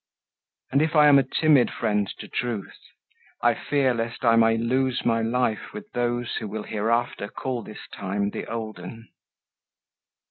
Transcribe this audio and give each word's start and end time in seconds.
And 0.71 0.81
if 0.81 0.95
I 0.95 1.07
am 1.07 1.19
a 1.19 1.23
timid 1.29 1.69
friend 1.69 2.11
to 2.17 2.27
truth, 2.27 2.73
I 3.43 3.53
fear 3.53 3.93
lest 3.93 4.25
I 4.25 4.35
may 4.35 4.57
lose 4.57 5.05
my 5.05 5.21
life 5.21 5.73
with 5.75 5.91
those 5.91 6.37
Who 6.39 6.47
will 6.47 6.63
hereafter 6.63 7.27
call 7.29 7.61
this 7.61 7.87
time 7.93 8.31
the 8.31 8.47
olden." 8.47 9.09